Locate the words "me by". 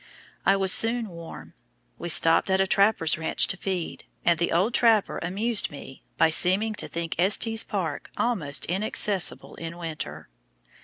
5.69-6.31